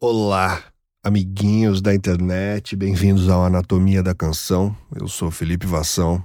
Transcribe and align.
Olá, 0.00 0.62
amiguinhos 1.02 1.82
da 1.82 1.92
internet, 1.92 2.76
bem-vindos 2.76 3.28
ao 3.28 3.44
Anatomia 3.44 4.00
da 4.00 4.14
Canção. 4.14 4.74
Eu 4.94 5.08
sou 5.08 5.28
Felipe 5.28 5.66
Vassão. 5.66 6.24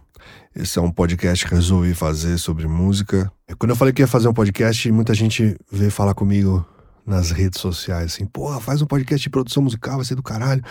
Esse 0.55 0.77
é 0.77 0.81
um 0.81 0.91
podcast 0.91 1.43
que 1.43 1.55
resolvi 1.55 1.95
fazer 1.95 2.37
sobre 2.37 2.67
música. 2.67 3.33
Quando 3.57 3.71
eu 3.71 3.75
falei 3.75 3.91
que 3.91 4.03
ia 4.03 4.07
fazer 4.07 4.27
um 4.27 4.33
podcast, 4.33 4.91
muita 4.91 5.15
gente 5.15 5.57
veio 5.71 5.89
falar 5.89 6.13
comigo 6.13 6.63
nas 7.03 7.31
redes 7.31 7.59
sociais, 7.59 8.13
assim, 8.13 8.27
porra, 8.27 8.61
faz 8.61 8.79
um 8.79 8.85
podcast 8.85 9.23
de 9.23 9.29
produção 9.31 9.63
musical, 9.63 9.95
vai 9.95 10.05
ser 10.05 10.13
do 10.13 10.21
caralho. 10.21 10.63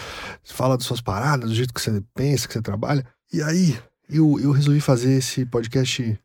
Fala 0.44 0.76
das 0.78 0.86
suas 0.86 1.00
paradas, 1.00 1.50
do 1.50 1.56
jeito 1.56 1.74
que 1.74 1.80
você 1.80 2.00
pensa, 2.14 2.46
que 2.46 2.54
você 2.54 2.62
trabalha. 2.62 3.04
E 3.32 3.42
aí, 3.42 3.76
eu, 4.08 4.38
eu 4.38 4.52
resolvi 4.52 4.80
fazer 4.80 5.14
esse 5.14 5.44
podcast 5.44 6.16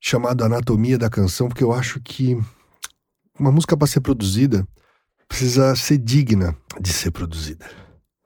chamado 0.00 0.42
Anatomia 0.42 0.98
da 0.98 1.08
Canção, 1.08 1.46
porque 1.46 1.62
eu 1.62 1.72
acho 1.72 2.00
que 2.00 2.36
uma 3.38 3.52
música 3.52 3.76
para 3.76 3.86
ser 3.86 4.00
produzida 4.00 4.66
precisa 5.28 5.76
ser 5.76 5.98
digna 5.98 6.56
de 6.80 6.92
ser 6.92 7.10
produzida. 7.10 7.66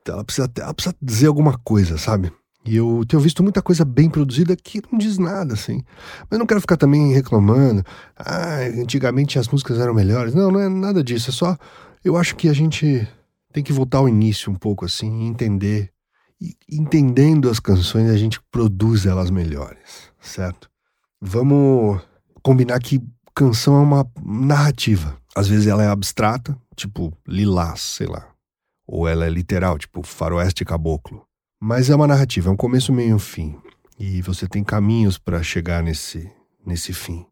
Ela 0.07 0.23
precisa, 0.23 0.49
ela 0.57 0.73
precisa 0.73 0.95
dizer 1.01 1.27
alguma 1.27 1.57
coisa, 1.57 1.97
sabe? 1.97 2.31
E 2.65 2.77
eu 2.77 3.03
tenho 3.07 3.21
visto 3.21 3.43
muita 3.43 3.61
coisa 3.61 3.83
bem 3.83 4.09
produzida 4.09 4.55
que 4.55 4.81
não 4.89 4.97
diz 4.97 5.17
nada, 5.17 5.53
assim. 5.53 5.83
Mas 6.29 6.39
não 6.39 6.45
quero 6.45 6.61
ficar 6.61 6.77
também 6.77 7.13
reclamando. 7.13 7.83
Ah, 8.17 8.59
antigamente 8.81 9.37
as 9.37 9.49
músicas 9.49 9.79
eram 9.79 9.93
melhores. 9.93 10.33
Não, 10.33 10.49
não 10.49 10.59
é 10.59 10.69
nada 10.69 11.03
disso. 11.03 11.29
É 11.29 11.33
só. 11.33 11.57
Eu 12.03 12.15
acho 12.15 12.35
que 12.35 12.47
a 12.47 12.53
gente 12.53 13.05
tem 13.51 13.63
que 13.63 13.73
voltar 13.73 13.97
ao 13.97 14.07
início 14.07 14.51
um 14.51 14.55
pouco, 14.55 14.85
assim, 14.85 15.23
e 15.23 15.27
entender. 15.27 15.91
E 16.41 16.55
entendendo 16.69 17.49
as 17.49 17.59
canções, 17.59 18.09
a 18.09 18.17
gente 18.17 18.39
produz 18.49 19.05
elas 19.05 19.29
melhores, 19.29 20.09
certo? 20.21 20.69
Vamos 21.21 22.01
combinar 22.41 22.79
que 22.79 23.01
canção 23.35 23.75
é 23.75 23.79
uma 23.79 24.07
narrativa. 24.25 25.17
Às 25.35 25.47
vezes 25.47 25.67
ela 25.67 25.83
é 25.83 25.87
abstrata, 25.87 26.57
tipo 26.75 27.15
lilás, 27.27 27.81
sei 27.81 28.07
lá. 28.07 28.27
Ou 28.85 29.07
ela 29.07 29.25
é 29.25 29.29
literal, 29.29 29.77
tipo 29.77 30.03
faroeste 30.03 30.65
caboclo. 30.65 31.25
Mas 31.61 31.89
é 31.89 31.95
uma 31.95 32.07
narrativa, 32.07 32.49
é 32.49 32.51
um 32.51 32.57
começo, 32.57 32.91
meio 32.91 33.11
e 33.11 33.13
um 33.13 33.19
fim. 33.19 33.57
E 33.97 34.21
você 34.21 34.47
tem 34.47 34.63
caminhos 34.63 35.17
para 35.17 35.41
chegar 35.41 35.81
nesse, 35.81 36.29
nesse 36.65 36.91
fim. 36.91 37.25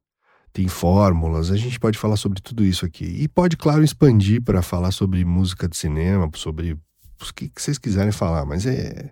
Tem 0.54 0.68
fórmulas, 0.68 1.52
a 1.52 1.58
gente 1.58 1.80
pode 1.80 1.98
falar 1.98 2.18
sobre 2.18 2.42
tudo 2.42 2.64
isso 2.64 2.86
aqui. 2.86 3.06
E 3.06 3.28
pode, 3.28 3.58
claro, 3.58 3.84
expandir 3.84 4.42
para 4.42 4.62
falar 4.62 4.92
sobre 4.92 5.24
música 5.26 5.68
de 5.68 5.76
cinema, 5.76 6.30
sobre 6.36 6.74
o 6.74 7.34
que, 7.34 7.50
que 7.50 7.62
vocês 7.62 7.78
quiserem 7.78 8.12
falar, 8.12 8.46
mas 8.46 8.66
é. 8.66 9.12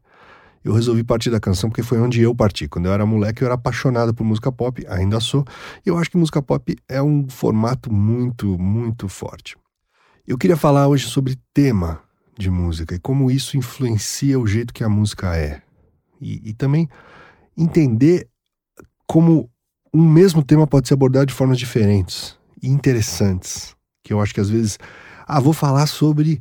Eu 0.63 0.73
resolvi 0.73 1.03
partir 1.03 1.29
da 1.29 1.39
canção 1.39 1.69
porque 1.69 1.83
foi 1.83 1.99
onde 1.99 2.21
eu 2.21 2.35
parti. 2.35 2.67
Quando 2.67 2.87
eu 2.87 2.93
era 2.93 3.05
moleque, 3.05 3.41
eu 3.41 3.45
era 3.45 3.55
apaixonado 3.55 4.13
por 4.13 4.25
música 4.25 4.51
pop, 4.51 4.85
ainda 4.89 5.19
sou. 5.19 5.45
E 5.85 5.89
eu 5.89 5.97
acho 5.97 6.11
que 6.11 6.17
música 6.17 6.41
pop 6.41 6.75
é 6.87 7.01
um 7.01 7.29
formato 7.29 7.91
muito, 7.91 8.57
muito 8.57 9.07
forte. 9.07 9.55
Eu 10.29 10.37
queria 10.37 10.55
falar 10.55 10.87
hoje 10.87 11.07
sobre 11.07 11.35
tema 11.51 12.03
de 12.37 12.51
música 12.51 12.93
e 12.93 12.99
como 12.99 13.31
isso 13.31 13.57
influencia 13.57 14.39
o 14.39 14.45
jeito 14.45 14.71
que 14.71 14.83
a 14.83 14.87
música 14.87 15.35
é. 15.35 15.59
E, 16.21 16.51
e 16.51 16.53
também 16.53 16.87
entender 17.57 18.29
como 19.07 19.49
um 19.91 20.07
mesmo 20.07 20.43
tema 20.43 20.67
pode 20.67 20.87
ser 20.87 20.93
abordado 20.93 21.25
de 21.25 21.33
formas 21.33 21.57
diferentes 21.57 22.37
e 22.61 22.69
interessantes. 22.69 23.75
Que 24.03 24.13
eu 24.13 24.21
acho 24.21 24.31
que 24.31 24.39
às 24.39 24.51
vezes, 24.51 24.77
ah, 25.25 25.39
vou 25.39 25.51
falar 25.51 25.87
sobre 25.87 26.39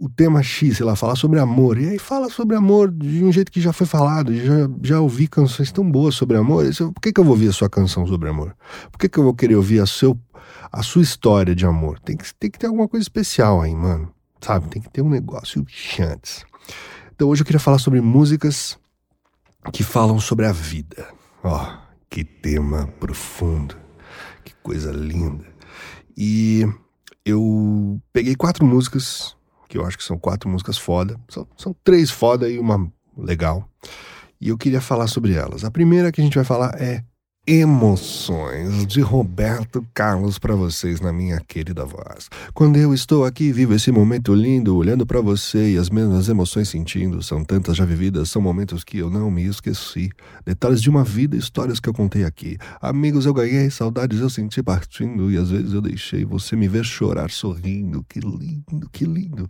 o 0.00 0.08
tema 0.08 0.42
X, 0.42 0.76
sei 0.76 0.86
lá, 0.86 0.94
falar 0.94 1.16
sobre 1.16 1.40
amor. 1.40 1.78
E 1.78 1.88
aí 1.88 1.98
fala 1.98 2.28
sobre 2.28 2.54
amor 2.54 2.90
de 2.90 3.24
um 3.24 3.32
jeito 3.32 3.50
que 3.50 3.60
já 3.60 3.72
foi 3.72 3.86
falado, 3.86 4.34
já, 4.34 4.68
já 4.82 5.00
ouvi 5.00 5.26
canções 5.26 5.72
tão 5.72 5.88
boas 5.90 6.14
sobre 6.14 6.36
amor. 6.36 6.64
Por 6.94 7.00
que, 7.00 7.12
que 7.12 7.20
eu 7.20 7.24
vou 7.24 7.32
ouvir 7.32 7.48
a 7.48 7.52
sua 7.52 7.68
canção 7.68 8.06
sobre 8.06 8.28
amor? 8.28 8.54
Por 8.92 8.98
que, 8.98 9.08
que 9.08 9.18
eu 9.18 9.24
vou 9.24 9.34
querer 9.34 9.56
ouvir 9.56 9.80
a 9.80 9.86
seu 9.86 10.18
a 10.72 10.82
sua 10.82 11.02
história 11.02 11.54
de 11.54 11.66
amor. 11.66 11.98
Tem 12.00 12.16
que, 12.16 12.34
tem 12.34 12.50
que 12.50 12.58
ter 12.58 12.66
alguma 12.66 12.88
coisa 12.88 13.02
especial 13.02 13.60
aí, 13.60 13.74
mano. 13.74 14.12
Sabe? 14.40 14.68
Tem 14.68 14.80
que 14.80 14.90
ter 14.90 15.02
um 15.02 15.08
negócio 15.08 15.64
antes. 16.00 16.44
Então 17.14 17.28
hoje 17.28 17.42
eu 17.42 17.46
queria 17.46 17.60
falar 17.60 17.78
sobre 17.78 18.00
músicas 18.00 18.78
que 19.72 19.82
falam 19.82 20.20
sobre 20.20 20.46
a 20.46 20.52
vida. 20.52 21.08
Ó, 21.42 21.56
oh, 21.56 21.78
que 22.08 22.22
tema 22.22 22.86
profundo. 23.00 23.76
Que 24.44 24.54
coisa 24.62 24.92
linda. 24.92 25.44
E 26.16 26.66
eu 27.24 28.00
peguei 28.12 28.34
quatro 28.34 28.64
músicas, 28.64 29.36
que 29.68 29.76
eu 29.76 29.84
acho 29.84 29.98
que 29.98 30.04
são 30.04 30.18
quatro 30.18 30.48
músicas 30.48 30.78
foda. 30.78 31.18
São, 31.28 31.46
são 31.56 31.76
três 31.84 32.10
foda 32.10 32.48
e 32.48 32.58
uma 32.58 32.90
legal. 33.16 33.68
E 34.40 34.48
eu 34.48 34.56
queria 34.56 34.80
falar 34.80 35.06
sobre 35.08 35.34
elas. 35.34 35.64
A 35.64 35.70
primeira 35.70 36.10
que 36.10 36.20
a 36.20 36.24
gente 36.24 36.36
vai 36.36 36.44
falar 36.44 36.74
é 36.80 37.04
Emoções 37.50 38.86
de 38.86 39.00
Roberto 39.00 39.82
Carlos 39.94 40.38
para 40.38 40.54
vocês 40.54 41.00
na 41.00 41.10
minha 41.10 41.40
querida 41.40 41.82
voz. 41.82 42.28
Quando 42.52 42.76
eu 42.76 42.92
estou 42.92 43.24
aqui, 43.24 43.50
vivo 43.50 43.72
esse 43.72 43.90
momento 43.90 44.34
lindo, 44.34 44.76
olhando 44.76 45.06
para 45.06 45.22
você 45.22 45.72
e 45.72 45.78
as 45.78 45.88
mesmas 45.88 46.28
emoções 46.28 46.68
sentindo. 46.68 47.22
São 47.22 47.42
tantas 47.42 47.74
já 47.74 47.86
vividas, 47.86 48.28
são 48.28 48.42
momentos 48.42 48.84
que 48.84 48.98
eu 48.98 49.08
não 49.08 49.30
me 49.30 49.46
esqueci. 49.46 50.10
Detalhes 50.44 50.82
de 50.82 50.90
uma 50.90 51.02
vida, 51.02 51.38
histórias 51.38 51.80
que 51.80 51.88
eu 51.88 51.94
contei 51.94 52.22
aqui. 52.22 52.58
Amigos 52.82 53.24
eu 53.24 53.32
ganhei, 53.32 53.70
saudades 53.70 54.20
eu 54.20 54.28
senti 54.28 54.62
partindo 54.62 55.32
e 55.32 55.38
às 55.38 55.50
vezes 55.50 55.72
eu 55.72 55.80
deixei 55.80 56.26
você 56.26 56.54
me 56.54 56.68
ver 56.68 56.84
chorar 56.84 57.30
sorrindo. 57.30 58.04
Que 58.06 58.20
lindo, 58.20 58.90
que 58.92 59.06
lindo. 59.06 59.48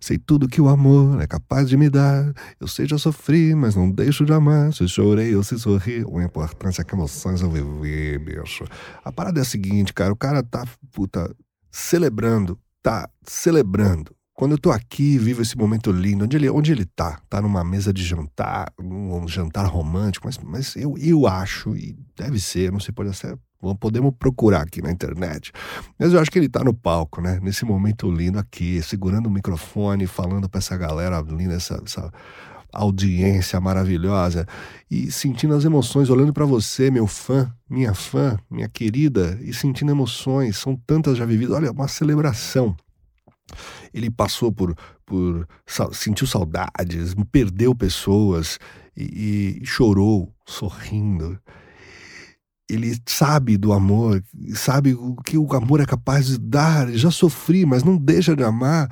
Sei 0.00 0.16
tudo 0.16 0.48
que 0.48 0.58
o 0.58 0.70
amor 0.70 1.20
é 1.20 1.26
capaz 1.26 1.68
de 1.68 1.76
me 1.76 1.90
dar. 1.90 2.32
Eu 2.58 2.66
sei 2.66 2.86
já 2.86 2.96
sofri, 2.96 3.54
mas 3.54 3.76
não 3.76 3.90
deixo 3.90 4.24
de 4.24 4.32
amar. 4.32 4.72
Se 4.72 4.88
chorei 4.88 5.36
ou 5.36 5.42
se 5.42 5.58
sorri, 5.58 6.02
o 6.02 6.18
importante 6.18 6.80
é 6.80 6.84
que 6.84 6.96
emoções 7.10 7.40
viver, 7.40 8.18
bicho. 8.18 8.64
A 9.04 9.10
parada 9.10 9.40
é 9.40 9.42
a 9.42 9.44
seguinte, 9.44 9.92
cara, 9.92 10.12
o 10.12 10.16
cara 10.16 10.42
tá, 10.42 10.64
puta, 10.92 11.34
celebrando, 11.70 12.58
tá 12.82 13.08
celebrando. 13.26 14.14
Quando 14.32 14.52
eu 14.52 14.58
tô 14.58 14.70
aqui, 14.70 15.18
vivo 15.18 15.42
esse 15.42 15.56
momento 15.58 15.92
lindo, 15.92 16.24
onde 16.24 16.36
ele, 16.36 16.48
onde 16.48 16.72
ele 16.72 16.86
tá? 16.86 17.20
Tá 17.28 17.42
numa 17.42 17.62
mesa 17.62 17.92
de 17.92 18.02
jantar, 18.02 18.72
um 18.80 19.28
jantar 19.28 19.66
romântico, 19.66 20.26
mas, 20.26 20.38
mas 20.38 20.76
eu, 20.76 20.96
eu 20.96 21.26
acho, 21.26 21.76
e 21.76 21.94
deve 22.16 22.40
ser, 22.40 22.72
não 22.72 22.80
sei, 22.80 22.94
pode 22.94 23.14
ser, 23.14 23.36
podemos 23.78 24.14
procurar 24.18 24.62
aqui 24.62 24.80
na 24.80 24.90
internet. 24.90 25.52
Mas 25.98 26.14
eu 26.14 26.20
acho 26.20 26.30
que 26.30 26.38
ele 26.38 26.48
tá 26.48 26.64
no 26.64 26.72
palco, 26.72 27.20
né? 27.20 27.38
Nesse 27.42 27.66
momento 27.66 28.10
lindo 28.10 28.38
aqui, 28.38 28.80
segurando 28.80 29.26
o 29.26 29.30
microfone, 29.30 30.06
falando 30.06 30.48
para 30.48 30.58
essa 30.58 30.74
galera 30.74 31.20
linda, 31.20 31.54
essa, 31.54 31.78
essa 31.84 32.10
audiência 32.72 33.60
maravilhosa 33.60 34.46
e 34.90 35.10
sentindo 35.10 35.54
as 35.54 35.64
emoções, 35.64 36.10
olhando 36.10 36.32
para 36.32 36.44
você, 36.44 36.90
meu 36.90 37.06
fã, 37.06 37.52
minha 37.68 37.94
fã, 37.94 38.38
minha 38.50 38.68
querida, 38.68 39.38
e 39.42 39.52
sentindo 39.52 39.90
emoções, 39.90 40.56
são 40.56 40.76
tantas 40.86 41.16
já 41.16 41.24
vividas. 41.24 41.56
Olha, 41.56 41.70
uma 41.70 41.88
celebração. 41.88 42.76
Ele 43.92 44.10
passou 44.10 44.52
por, 44.52 44.76
por 45.04 45.46
sentiu 45.92 46.26
saudades, 46.26 47.14
perdeu 47.32 47.74
pessoas 47.74 48.58
e, 48.96 49.60
e 49.62 49.66
chorou, 49.66 50.32
sorrindo. 50.46 51.38
Ele 52.68 52.96
sabe 53.06 53.56
do 53.56 53.72
amor, 53.72 54.22
sabe 54.54 54.94
o 54.94 55.16
que 55.16 55.36
o 55.36 55.52
amor 55.54 55.80
é 55.80 55.86
capaz 55.86 56.26
de 56.26 56.38
dar. 56.38 56.88
Já 56.92 57.10
sofri, 57.10 57.66
mas 57.66 57.82
não 57.82 57.96
deixa 57.96 58.36
de 58.36 58.44
amar 58.44 58.88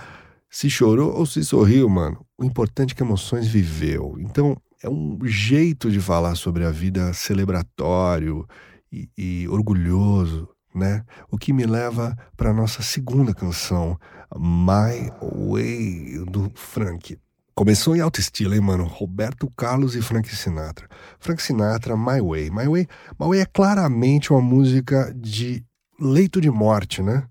se 0.51 0.71
chorou 0.71 1.13
ou 1.15 1.27
se 1.27 1.45
sorriu, 1.45 1.89
mano. 1.89 2.25
O 2.39 2.45
importante 2.45 2.93
é 2.93 2.97
que 2.97 3.03
emoções 3.03 3.47
viveu. 3.47 4.17
Então, 4.19 4.57
é 4.83 4.89
um 4.89 5.19
jeito 5.25 5.91
de 5.91 6.01
falar 6.01 6.35
sobre 6.35 6.65
a 6.65 6.71
vida 6.71 7.13
celebratório 7.13 8.47
e, 8.93 9.09
e 9.17 9.49
orgulhoso, 9.49 10.49
né? 10.75 11.05
O 11.31 11.37
que 11.37 11.53
me 11.53 11.67
leva 11.67 12.17
para 12.37 12.55
nossa 12.55 12.83
segunda 12.83 13.35
canção, 13.35 13.99
My 14.37 15.11
Way, 15.51 16.25
do 16.27 16.51
Frank. 16.55 17.19
Começou 17.55 17.97
em 17.97 18.01
alto 18.01 18.21
estilo, 18.21 18.55
hein, 18.55 18.61
mano? 18.61 18.85
Roberto 18.85 19.51
Carlos 19.57 19.97
e 19.97 20.01
Frank 20.01 20.29
Sinatra. 20.29 20.89
Frank 21.19 21.43
Sinatra, 21.43 21.97
My 21.97 22.21
Way. 22.21 22.51
My 22.51 22.69
Way, 22.69 22.87
My 23.19 23.27
Way 23.27 23.41
é 23.41 23.47
claramente 23.47 24.33
uma 24.33 24.41
música 24.41 25.13
de 25.13 25.65
leito 26.01 26.41
de 26.41 26.51
morte, 26.51 27.03
né? 27.03 27.27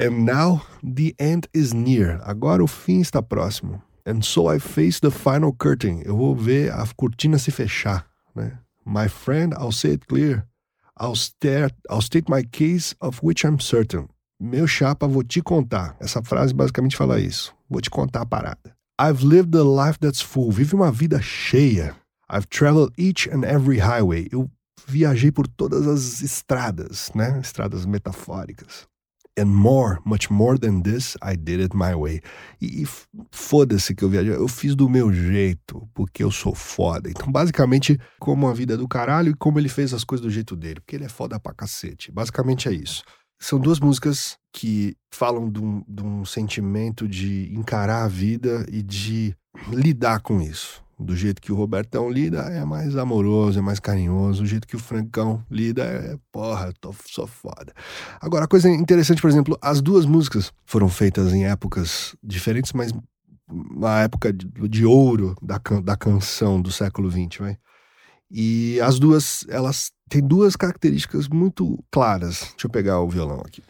And 0.00 0.24
now 0.24 0.62
the 0.82 1.14
end 1.18 1.46
is 1.52 1.74
near. 1.74 2.20
Agora 2.24 2.64
o 2.64 2.66
fim 2.66 3.02
está 3.02 3.20
próximo. 3.20 3.82
And 4.06 4.22
so 4.24 4.48
I 4.48 4.58
face 4.58 4.98
the 4.98 5.10
final 5.10 5.52
curtain. 5.52 6.02
Eu 6.06 6.16
vou 6.16 6.34
ver 6.34 6.72
a 6.72 6.86
cortina 6.96 7.38
se 7.38 7.50
fechar. 7.50 8.06
Né? 8.34 8.58
My 8.86 9.08
friend, 9.08 9.52
I'll 9.52 9.72
say 9.72 9.92
it 9.92 10.06
clear. 10.08 10.46
I'll, 10.96 11.14
stare, 11.14 11.70
I'll 11.90 12.00
state 12.00 12.30
my 12.30 12.42
case 12.42 12.94
of 12.98 13.22
which 13.22 13.44
I'm 13.44 13.60
certain. 13.60 14.08
Meu 14.40 14.66
chapa, 14.66 15.06
vou 15.06 15.22
te 15.22 15.42
contar. 15.42 15.94
Essa 16.00 16.22
frase 16.22 16.54
basicamente 16.54 16.96
fala 16.96 17.20
isso. 17.20 17.52
Vou 17.68 17.82
te 17.82 17.90
contar 17.90 18.22
a 18.22 18.26
parada. 18.26 18.74
I've 18.98 19.22
lived 19.22 19.54
a 19.54 19.62
life 19.62 19.98
that's 19.98 20.22
full. 20.22 20.50
Vive 20.50 20.74
uma 20.74 20.90
vida 20.90 21.20
cheia. 21.20 21.94
I've 22.28 22.48
traveled 22.48 22.92
each 22.96 23.28
and 23.28 23.44
every 23.44 23.78
highway. 23.78 24.28
Eu 24.32 24.50
viajei 24.86 25.30
por 25.30 25.46
todas 25.46 25.86
as 25.86 26.22
estradas, 26.22 27.10
né? 27.14 27.38
Estradas 27.40 27.84
metafóricas. 27.84 28.89
And 29.38 29.46
more, 29.46 29.98
much 30.04 30.30
more 30.30 30.58
than 30.58 30.82
this, 30.82 31.16
I 31.22 31.36
did 31.36 31.60
it 31.60 31.74
my 31.74 31.94
way. 31.94 32.20
E, 32.60 32.82
e 32.82 32.88
foda-se 33.30 33.94
que 33.94 34.04
eu 34.04 34.08
viajei, 34.08 34.34
eu 34.34 34.48
fiz 34.48 34.74
do 34.74 34.88
meu 34.88 35.12
jeito, 35.12 35.88
porque 35.94 36.22
eu 36.22 36.30
sou 36.30 36.54
foda. 36.54 37.08
Então, 37.08 37.30
basicamente, 37.30 37.98
como 38.18 38.48
a 38.48 38.52
vida 38.52 38.74
é 38.74 38.76
do 38.76 38.88
caralho 38.88 39.30
e 39.30 39.34
como 39.34 39.58
ele 39.58 39.68
fez 39.68 39.94
as 39.94 40.04
coisas 40.04 40.26
do 40.26 40.30
jeito 40.30 40.56
dele, 40.56 40.80
porque 40.80 40.96
ele 40.96 41.04
é 41.04 41.08
foda 41.08 41.38
pra 41.38 41.54
cacete. 41.54 42.12
Basicamente 42.12 42.68
é 42.68 42.72
isso. 42.72 43.02
São 43.40 43.58
duas 43.58 43.80
músicas 43.80 44.36
que 44.52 44.94
falam 45.10 45.50
de 45.50 45.60
um, 45.60 45.82
de 45.88 46.02
um 46.02 46.24
sentimento 46.26 47.08
de 47.08 47.50
encarar 47.54 48.04
a 48.04 48.08
vida 48.08 48.66
e 48.70 48.82
de 48.82 49.34
lidar 49.72 50.20
com 50.20 50.42
isso. 50.42 50.82
Do 51.00 51.16
jeito 51.16 51.40
que 51.40 51.50
o 51.50 51.56
Robertão 51.56 52.10
lida 52.10 52.40
é 52.42 52.62
mais 52.62 52.94
amoroso, 52.94 53.58
é 53.58 53.62
mais 53.62 53.80
carinhoso. 53.80 54.42
Do 54.42 54.48
jeito 54.48 54.68
que 54.68 54.76
o 54.76 54.78
Francão 54.78 55.42
lida 55.50 55.82
é, 55.82 56.18
porra, 56.30 56.74
tô, 56.78 56.94
sou 57.06 57.26
foda. 57.26 57.72
Agora, 58.20 58.44
a 58.44 58.48
coisa 58.48 58.68
interessante, 58.68 59.22
por 59.22 59.30
exemplo, 59.30 59.58
as 59.62 59.80
duas 59.80 60.04
músicas 60.04 60.52
foram 60.66 60.90
feitas 60.90 61.32
em 61.32 61.46
épocas 61.46 62.14
diferentes, 62.22 62.74
mas 62.74 62.92
na 63.50 64.02
época 64.02 64.30
de, 64.30 64.46
de 64.68 64.84
ouro 64.84 65.34
da, 65.40 65.58
da 65.82 65.96
canção 65.96 66.60
do 66.60 66.70
século 66.70 67.10
XX, 67.10 67.38
vai. 67.38 67.56
E 68.30 68.78
as 68.82 68.98
duas, 68.98 69.44
elas 69.48 69.90
têm 70.08 70.20
duas 70.20 70.54
características 70.54 71.28
muito 71.28 71.82
claras. 71.90 72.40
Deixa 72.50 72.66
eu 72.66 72.70
pegar 72.70 73.00
o 73.00 73.08
violão 73.08 73.40
aqui. 73.40 73.62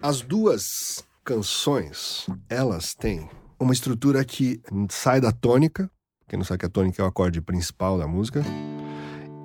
As 0.00 0.20
duas 0.20 1.04
canções, 1.24 2.26
elas 2.48 2.94
têm 2.94 3.28
uma 3.58 3.72
estrutura 3.72 4.24
que 4.24 4.60
sai 4.88 5.20
da 5.20 5.32
tônica 5.32 5.90
que 6.26 6.66
a 6.66 6.68
tônica 6.68 7.00
é 7.00 7.04
o 7.04 7.08
acorde 7.08 7.40
principal 7.40 7.98
da 7.98 8.06
música. 8.06 8.42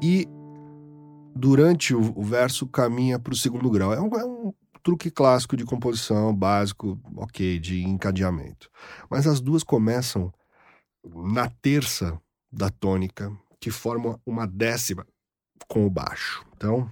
E 0.02 0.28
durante 1.36 1.94
o, 1.94 2.14
o 2.18 2.24
verso 2.24 2.68
caminha 2.68 3.20
para 3.20 3.34
o 3.34 3.38
segundo 3.38 3.70
grau. 3.70 3.94
É 3.94 4.02
um, 4.02 4.16
é 4.16 4.26
um 4.26 4.54
truque 4.84 5.10
clássico 5.10 5.56
de 5.56 5.66
composição, 5.66 6.36
básico, 6.36 7.00
ok, 7.16 7.60
de 7.60 7.84
encadeamento. 7.84 8.70
Mas 9.10 9.28
as 9.28 9.40
duas 9.40 9.64
começam 9.64 10.32
na 11.04 11.50
terça 11.50 12.20
da 12.52 12.70
tônica, 12.70 13.32
que 13.60 13.72
forma 13.72 14.20
uma 14.26 14.46
décima 14.46 15.06
com 15.68 15.86
o 15.86 15.90
baixo. 15.90 16.46
Então, 16.56 16.90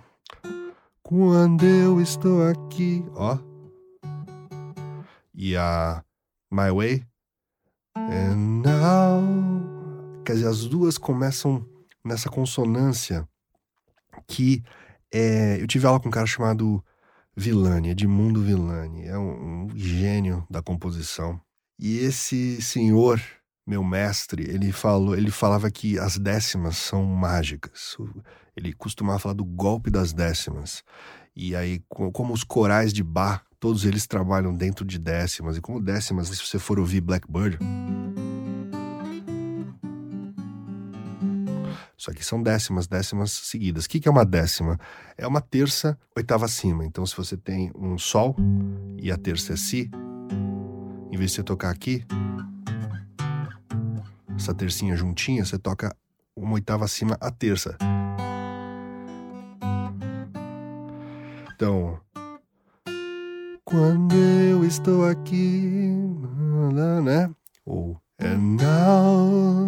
quando 1.04 1.66
eu 1.66 2.00
estou 2.00 2.48
aqui, 2.48 3.04
ó. 3.16 3.38
E 5.34 5.56
a 5.56 6.04
My 6.52 6.72
Way. 6.72 7.04
And 7.96 8.62
now 8.64 9.79
Quer 10.30 10.36
dizer, 10.36 10.48
as 10.48 10.66
duas 10.66 10.96
começam 10.96 11.66
nessa 12.06 12.30
consonância 12.30 13.28
que 14.28 14.64
é, 15.12 15.60
eu 15.60 15.66
tive 15.66 15.88
aula 15.88 16.00
com 16.00 16.08
um 16.08 16.12
cara 16.12 16.28
chamado 16.28 16.86
Villani, 17.36 17.90
Edmundo 17.90 18.40
Villani, 18.40 19.08
é 19.08 19.18
um, 19.18 19.64
um 19.64 19.70
gênio 19.76 20.46
da 20.48 20.62
composição. 20.62 21.42
E 21.80 21.98
esse 21.98 22.62
senhor, 22.62 23.20
meu 23.66 23.84
mestre, 23.84 24.44
ele 24.44 24.72
falou, 24.72 25.18
ele 25.18 25.32
falava 25.32 25.72
que 25.72 25.98
as 25.98 26.20
décimas 26.20 26.78
são 26.78 27.04
mágicas. 27.06 27.98
Ele 28.56 28.72
costumava 28.72 29.18
falar 29.18 29.34
do 29.34 29.44
golpe 29.44 29.90
das 29.90 30.14
décimas. 30.14 30.84
E 31.36 31.56
aí, 31.56 31.82
como 31.90 32.34
os 32.36 32.44
corais 32.44 32.94
de 32.94 33.02
Bach, 33.02 33.42
todos 33.60 33.84
eles 33.84 34.06
trabalham 34.06 34.54
dentro 34.54 34.86
de 34.86 35.00
décimas. 35.00 35.58
E 35.58 35.62
como 35.62 35.82
décimas, 35.82 36.28
se 36.28 36.46
você 36.46 36.60
for 36.60 36.78
ouvir 36.78 37.02
Blackbird, 37.02 37.58
Isso 42.00 42.10
aqui 42.10 42.24
são 42.24 42.42
décimas, 42.42 42.88
décimas 42.88 43.30
seguidas. 43.30 43.84
O 43.84 43.90
que, 43.90 44.08
é 44.08 44.10
uma 44.10 44.24
décima? 44.24 44.80
É 45.18 45.28
uma 45.28 45.42
terça 45.42 46.00
oitava 46.16 46.46
acima. 46.46 46.86
Então, 46.86 47.06
se 47.06 47.14
você 47.14 47.36
tem 47.36 47.74
um 47.76 47.98
Sol 47.98 48.38
e 48.98 49.12
a 49.12 49.18
terça 49.18 49.52
é 49.52 49.58
Si, 49.58 49.92
em 51.12 51.18
vez 51.18 51.32
de 51.32 51.36
você 51.36 51.44
tocar 51.44 51.70
aqui, 51.70 52.06
essa 54.34 54.54
tercinha 54.54 54.96
juntinha, 54.96 55.44
você 55.44 55.60
toca 55.60 55.94
uma 56.34 56.54
oitava 56.54 56.86
acima 56.86 57.18
a 57.20 57.30
terça. 57.30 57.78
Então, 61.54 62.00
quando 63.66 64.16
eu 64.16 64.64
estou 64.64 65.06
aqui, 65.06 65.92
né? 67.04 67.30
Ou 67.66 68.00
now, 68.20 69.68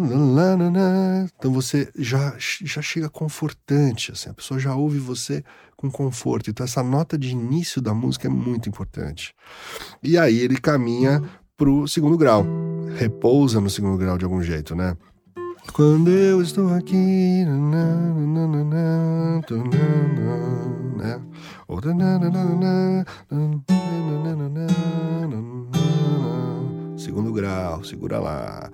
então 1.38 1.52
você 1.52 1.90
já, 1.96 2.34
já 2.38 2.82
chega 2.82 3.08
confortante, 3.08 4.12
assim, 4.12 4.28
a 4.28 4.34
pessoa 4.34 4.60
já 4.60 4.74
ouve 4.74 4.98
você 4.98 5.42
com 5.76 5.90
conforto. 5.90 6.50
Então 6.50 6.64
essa 6.64 6.82
nota 6.82 7.16
de 7.18 7.30
início 7.30 7.80
da 7.80 7.94
música 7.94 8.28
é 8.28 8.30
muito 8.30 8.68
importante. 8.68 9.34
E 10.02 10.18
aí 10.18 10.38
ele 10.38 10.56
caminha 10.56 11.22
pro 11.56 11.88
segundo 11.88 12.16
grau, 12.18 12.44
repousa 12.96 13.60
no 13.60 13.70
segundo 13.70 13.96
grau 13.96 14.18
de 14.18 14.24
algum 14.24 14.42
jeito, 14.42 14.76
né? 14.76 14.96
Quando 15.72 16.10
eu 16.10 16.42
estou 16.42 16.74
aqui, 16.74 17.44
né? 17.44 17.52
Ou 21.68 21.80
segundo 27.02 27.32
grau, 27.32 27.82
segura 27.82 28.18
lá. 28.20 28.70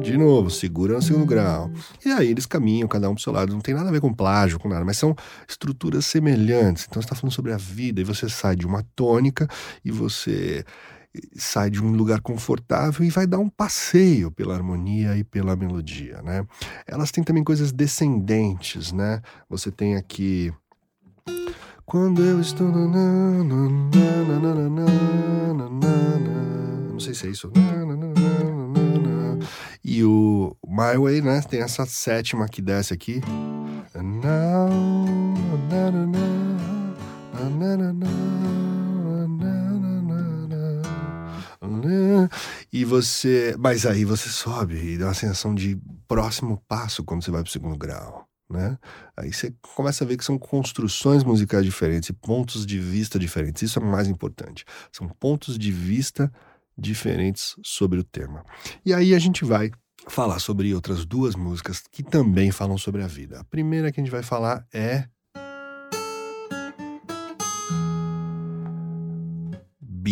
De 0.00 0.16
novo, 0.16 0.50
segura 0.50 0.94
no 0.94 1.02
segundo 1.02 1.26
grau. 1.26 1.70
E 2.04 2.10
aí 2.10 2.28
eles 2.28 2.46
caminham, 2.46 2.88
cada 2.88 3.10
um 3.10 3.14
pro 3.14 3.22
seu 3.22 3.32
lado. 3.32 3.52
Não 3.52 3.60
tem 3.60 3.74
nada 3.74 3.88
a 3.88 3.92
ver 3.92 4.00
com 4.00 4.12
plágio, 4.12 4.58
com 4.58 4.68
nada, 4.68 4.84
mas 4.84 4.96
são 4.96 5.14
estruturas 5.48 6.06
semelhantes. 6.06 6.86
Então 6.88 7.02
você 7.02 7.06
está 7.06 7.16
falando 7.16 7.34
sobre 7.34 7.52
a 7.52 7.56
vida 7.56 8.00
e 8.00 8.04
você 8.04 8.28
sai 8.28 8.54
de 8.54 8.66
uma 8.66 8.84
tônica 8.94 9.48
e 9.84 9.90
você 9.90 10.64
sai 11.36 11.70
de 11.70 11.82
um 11.82 11.92
lugar 11.92 12.20
confortável 12.20 13.04
e 13.04 13.10
vai 13.10 13.26
dar 13.26 13.38
um 13.38 13.48
passeio 13.48 14.30
pela 14.30 14.54
harmonia 14.54 15.16
e 15.16 15.24
pela 15.24 15.54
melodia, 15.56 16.22
né? 16.22 16.46
Elas 16.86 17.10
têm 17.10 17.22
também 17.22 17.44
coisas 17.44 17.72
descendentes, 17.72 18.92
né? 18.92 19.20
Você 19.48 19.70
tem 19.70 19.96
aqui 19.96 20.52
quando 21.84 22.22
eu 22.22 22.40
estou 22.40 22.68
não 26.90 27.00
sei 27.00 27.14
se 27.14 27.26
é 27.26 27.30
isso 27.30 27.50
e 29.84 30.04
o 30.04 30.56
My 30.66 30.96
Way, 30.96 31.20
né? 31.20 31.42
Tem 31.42 31.60
essa 31.60 31.84
sétima 31.84 32.48
que 32.48 32.62
desce 32.62 32.94
aqui. 32.94 33.20
E 42.72 42.84
você. 42.84 43.54
Mas 43.58 43.86
aí 43.86 44.04
você 44.04 44.28
sobe 44.28 44.74
e 44.76 44.98
dá 44.98 45.06
uma 45.06 45.14
sensação 45.14 45.54
de 45.54 45.80
próximo 46.08 46.62
passo 46.66 47.04
quando 47.04 47.22
você 47.22 47.30
vai 47.30 47.42
para 47.42 47.48
o 47.48 47.52
segundo 47.52 47.76
grau. 47.76 48.26
Né? 48.50 48.78
Aí 49.16 49.32
você 49.32 49.54
começa 49.74 50.04
a 50.04 50.06
ver 50.06 50.16
que 50.18 50.24
são 50.24 50.38
construções 50.38 51.24
musicais 51.24 51.64
diferentes 51.64 52.10
e 52.10 52.12
pontos 52.12 52.66
de 52.66 52.78
vista 52.78 53.18
diferentes. 53.18 53.62
Isso 53.62 53.78
é 53.78 53.82
o 53.82 53.86
mais 53.86 54.08
importante. 54.08 54.64
São 54.92 55.08
pontos 55.08 55.58
de 55.58 55.72
vista 55.72 56.30
diferentes 56.76 57.56
sobre 57.64 57.98
o 57.98 58.04
tema. 58.04 58.44
E 58.84 58.92
aí 58.92 59.14
a 59.14 59.18
gente 59.18 59.44
vai 59.44 59.70
falar 60.06 60.38
sobre 60.38 60.74
outras 60.74 61.04
duas 61.04 61.34
músicas 61.34 61.82
que 61.90 62.02
também 62.02 62.50
falam 62.50 62.76
sobre 62.76 63.02
a 63.02 63.06
vida. 63.06 63.40
A 63.40 63.44
primeira 63.44 63.90
que 63.90 64.00
a 64.00 64.04
gente 64.04 64.12
vai 64.12 64.22
falar 64.22 64.66
é 64.72 65.06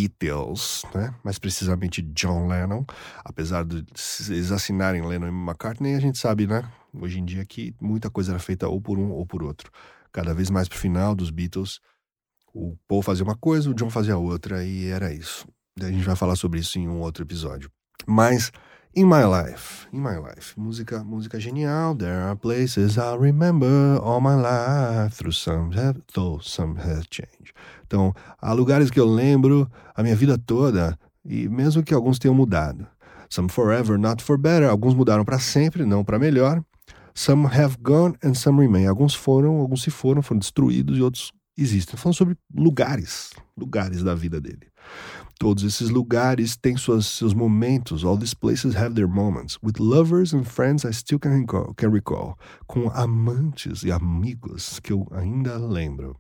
Beatles, 0.08 0.84
né? 0.94 1.14
mais 1.24 1.38
precisamente 1.38 2.02
John 2.02 2.46
Lennon, 2.46 2.84
apesar 3.24 3.64
de 3.64 3.84
eles 4.28 4.52
assinarem 4.52 5.06
Lennon 5.06 5.26
e 5.26 5.30
McCartney, 5.30 5.94
a 5.94 6.00
gente 6.00 6.18
sabe, 6.18 6.46
né, 6.46 6.68
hoje 6.92 7.18
em 7.18 7.24
dia 7.24 7.44
que 7.44 7.74
muita 7.80 8.10
coisa 8.10 8.32
era 8.32 8.38
feita 8.38 8.68
ou 8.68 8.80
por 8.80 8.98
um 8.98 9.10
ou 9.10 9.26
por 9.26 9.42
outro. 9.42 9.70
Cada 10.12 10.34
vez 10.34 10.50
mais 10.50 10.68
pro 10.68 10.78
final 10.78 11.14
dos 11.14 11.30
Beatles, 11.30 11.80
o 12.52 12.76
Paul 12.88 13.02
fazia 13.02 13.24
uma 13.24 13.36
coisa, 13.36 13.70
o 13.70 13.74
John 13.74 13.90
fazia 13.90 14.16
outra 14.16 14.64
e 14.64 14.86
era 14.86 15.12
isso. 15.12 15.46
A 15.80 15.90
gente 15.90 16.04
vai 16.04 16.16
falar 16.16 16.36
sobre 16.36 16.60
isso 16.60 16.78
em 16.78 16.88
um 16.88 17.00
outro 17.00 17.22
episódio. 17.22 17.70
Mas 18.06 18.50
In 18.92 19.06
My 19.06 19.24
Life, 19.24 19.86
In 19.92 20.00
My 20.00 20.18
Life, 20.18 20.58
música, 20.58 21.04
música 21.04 21.38
genial. 21.38 21.94
There 21.94 22.22
are 22.22 22.34
places 22.34 22.98
I'll 22.98 23.20
remember 23.20 24.00
all 24.02 24.20
my 24.20 24.34
life 24.34 25.14
through 25.14 25.30
some 25.30 25.70
have, 25.76 26.02
though 26.12 26.40
some 26.42 26.74
have 26.80 27.08
changed. 27.08 27.54
Então, 27.86 28.12
há 28.42 28.52
lugares 28.52 28.90
que 28.90 28.98
eu 28.98 29.06
lembro 29.06 29.70
a 29.94 30.02
minha 30.02 30.16
vida 30.16 30.36
toda 30.36 30.98
e 31.24 31.48
mesmo 31.48 31.84
que 31.84 31.94
alguns 31.94 32.18
tenham 32.18 32.34
mudado. 32.34 32.84
Some 33.28 33.48
forever, 33.48 33.96
not 33.96 34.20
for 34.20 34.36
better. 34.36 34.68
Alguns 34.68 34.96
mudaram 34.96 35.24
para 35.24 35.38
sempre, 35.38 35.86
não 35.86 36.02
para 36.02 36.18
melhor. 36.18 36.60
Some 37.14 37.46
have 37.46 37.76
gone 37.80 38.16
and 38.24 38.34
some 38.34 38.60
remain. 38.60 38.88
Alguns 38.88 39.14
foram, 39.14 39.60
alguns 39.60 39.82
se 39.82 39.90
foram, 39.92 40.20
foram 40.20 40.40
destruídos 40.40 40.98
e 40.98 41.00
outros 41.00 41.30
existem. 41.56 41.96
Falando 41.96 42.16
sobre 42.16 42.36
lugares, 42.52 43.30
lugares 43.56 44.02
da 44.02 44.16
vida 44.16 44.40
dele. 44.40 44.66
Todos 45.40 45.64
esses 45.64 45.88
lugares 45.88 46.54
têm 46.54 46.76
suas, 46.76 47.06
seus 47.06 47.32
momentos. 47.32 48.04
All 48.04 48.18
these 48.18 48.36
places 48.36 48.76
have 48.76 48.94
their 48.94 49.08
moments. 49.08 49.58
With 49.62 49.80
lovers 49.80 50.34
and 50.34 50.44
friends 50.44 50.84
I 50.84 50.92
still 50.92 51.18
can 51.18 51.30
recall, 51.30 51.72
can 51.72 51.90
recall. 51.90 52.36
Com 52.66 52.90
amantes 52.90 53.82
e 53.82 53.90
amigos 53.90 54.78
que 54.80 54.92
eu 54.92 55.06
ainda 55.10 55.56
lembro. 55.56 56.14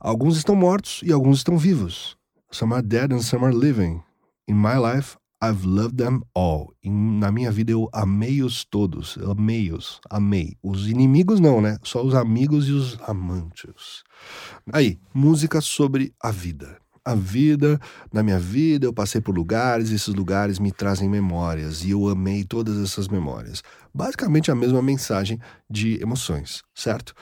Alguns 0.00 0.38
estão 0.38 0.56
mortos 0.56 1.02
e 1.04 1.12
alguns 1.12 1.40
estão 1.40 1.58
vivos. 1.58 2.16
Some 2.50 2.72
are 2.72 2.82
dead 2.82 3.12
and 3.12 3.20
some 3.20 3.44
are 3.44 3.54
living. 3.54 4.02
In 4.48 4.54
my 4.54 4.78
life, 4.78 5.18
I've 5.42 5.66
loved 5.66 5.98
them 5.98 6.22
all. 6.34 6.72
Na 6.82 7.30
minha 7.30 7.52
vida 7.52 7.72
eu 7.72 7.90
amei-os 7.92 8.64
todos. 8.64 9.16
Eu 9.16 9.32
amei-os. 9.32 10.00
Amei. 10.08 10.56
Os 10.62 10.88
inimigos 10.88 11.38
não, 11.38 11.60
né? 11.60 11.76
Só 11.82 12.02
os 12.02 12.14
amigos 12.14 12.66
e 12.66 12.72
os 12.72 12.98
amantes. 13.06 14.04
Aí, 14.72 14.98
música 15.12 15.60
sobre 15.60 16.14
a 16.18 16.30
vida 16.30 16.80
a 17.10 17.14
vida, 17.14 17.78
na 18.12 18.22
minha 18.22 18.38
vida 18.38 18.86
eu 18.86 18.92
passei 18.92 19.20
por 19.20 19.34
lugares, 19.34 19.90
esses 19.90 20.14
lugares 20.14 20.58
me 20.58 20.70
trazem 20.70 21.08
memórias 21.08 21.84
e 21.84 21.90
eu 21.90 22.08
amei 22.08 22.44
todas 22.44 22.78
essas 22.78 23.08
memórias. 23.08 23.62
Basicamente 23.92 24.50
a 24.50 24.54
mesma 24.54 24.80
mensagem 24.80 25.40
de 25.68 26.00
emoções, 26.00 26.62
certo? 26.72 27.12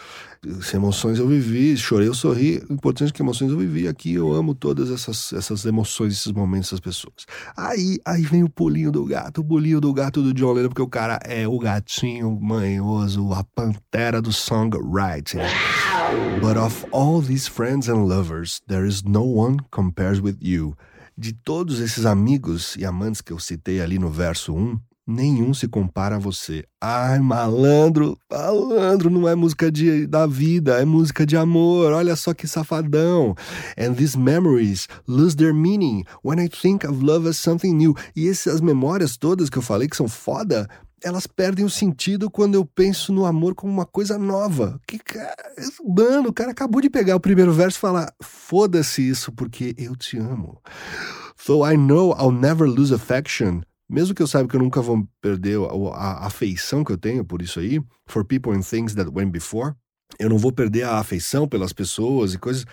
Se 0.60 0.76
emoções 0.76 1.18
eu 1.18 1.26
vivi, 1.26 1.76
chorei, 1.76 2.06
eu 2.06 2.14
sorri, 2.14 2.62
o 2.68 2.74
importante 2.74 3.08
é 3.08 3.12
que 3.12 3.22
emoções 3.22 3.50
eu 3.50 3.58
vivi 3.58 3.88
aqui, 3.88 4.14
eu 4.14 4.32
amo 4.32 4.54
todas 4.54 4.90
essas, 4.90 5.32
essas 5.32 5.64
emoções, 5.64 6.12
esses 6.12 6.30
momentos, 6.30 6.68
essas 6.68 6.80
pessoas. 6.80 7.26
Aí, 7.56 7.98
aí 8.04 8.22
vem 8.22 8.44
o 8.44 8.50
pulinho 8.50 8.92
do 8.92 9.04
gato, 9.04 9.40
o 9.40 9.44
pulinho 9.44 9.80
do 9.80 9.92
gato 9.92 10.22
do 10.22 10.34
John 10.34 10.52
Lennon, 10.52 10.68
porque 10.68 10.82
o 10.82 10.88
cara 10.88 11.18
é 11.24 11.48
o 11.48 11.58
gatinho 11.58 12.38
manhoso, 12.40 13.32
a 13.32 13.42
pantera 13.42 14.20
do 14.20 14.32
songwriting. 14.32 15.38
But 16.40 16.56
of 16.56 16.86
all 16.92 17.20
these 17.20 17.48
friends 17.48 17.88
and 17.88 18.06
lovers, 18.06 18.60
there 18.68 18.86
is 18.86 19.02
no 19.04 19.22
one 19.22 19.58
compares 19.78 20.20
with 20.20 20.38
you. 20.42 20.76
De 21.16 21.32
todos 21.32 21.78
esses 21.78 22.04
amigos 22.04 22.74
e 22.76 22.84
amantes 22.84 23.20
que 23.20 23.32
eu 23.32 23.38
citei 23.38 23.80
ali 23.80 23.96
no 23.96 24.10
verso 24.10 24.52
1, 24.52 24.76
nenhum 25.06 25.54
se 25.54 25.68
compara 25.68 26.16
a 26.16 26.18
você. 26.18 26.64
Ai, 26.80 27.20
malandro, 27.20 28.18
malandro, 28.28 29.08
não 29.08 29.28
é 29.28 29.36
música 29.36 29.70
de, 29.70 30.04
da 30.08 30.26
vida, 30.26 30.80
é 30.80 30.84
música 30.84 31.24
de 31.24 31.36
amor. 31.36 31.92
Olha 31.92 32.16
só 32.16 32.34
que 32.34 32.48
safadão. 32.48 33.36
And 33.78 33.94
these 33.94 34.18
memories 34.18 34.88
lose 35.06 35.36
their 35.36 35.54
meaning 35.54 36.04
when 36.24 36.44
I 36.44 36.48
think 36.48 36.84
of 36.84 37.00
love 37.00 37.28
as 37.28 37.36
something 37.36 37.72
new. 37.72 37.94
E 38.16 38.28
essas 38.28 38.60
memórias 38.60 39.16
todas 39.16 39.48
que 39.48 39.58
eu 39.58 39.62
falei 39.62 39.88
que 39.88 39.96
são 39.96 40.08
foda, 40.08 40.68
elas 41.02 41.26
perdem 41.26 41.64
o 41.64 41.70
sentido 41.70 42.30
quando 42.30 42.54
eu 42.54 42.64
penso 42.64 43.12
no 43.12 43.24
amor 43.24 43.54
como 43.54 43.72
uma 43.72 43.86
coisa 43.86 44.18
nova. 44.18 44.80
Que 44.86 44.98
mano, 45.84 46.28
o 46.28 46.32
cara 46.32 46.50
acabou 46.50 46.80
de 46.80 46.90
pegar 46.90 47.16
o 47.16 47.20
primeiro 47.20 47.52
verso 47.52 47.78
e 47.78 47.80
falar: 47.80 48.12
"Foda-se 48.22 49.08
isso 49.08 49.32
porque 49.32 49.74
eu 49.78 49.96
te 49.96 50.18
amo". 50.18 50.60
So 51.36 51.64
I 51.66 51.76
know 51.76 52.16
I'll 52.18 52.32
never 52.32 52.68
lose 52.68 52.92
affection. 52.92 53.60
Mesmo 53.88 54.14
que 54.14 54.22
eu 54.22 54.26
saiba 54.26 54.48
que 54.48 54.56
eu 54.56 54.60
nunca 54.60 54.82
vou 54.82 55.08
perder 55.20 55.58
a, 55.58 55.96
a 55.96 56.26
afeição 56.26 56.84
que 56.84 56.92
eu 56.92 56.98
tenho 56.98 57.24
por 57.24 57.40
isso 57.40 57.58
aí, 57.58 57.80
for 58.06 58.24
people 58.24 58.52
and 58.52 58.60
things 58.60 58.94
that 58.94 59.10
went 59.10 59.30
before, 59.30 59.74
eu 60.18 60.28
não 60.28 60.36
vou 60.36 60.52
perder 60.52 60.82
a 60.82 60.98
afeição 60.98 61.48
pelas 61.48 61.72
pessoas 61.72 62.34
e 62.34 62.38
coisas 62.38 62.66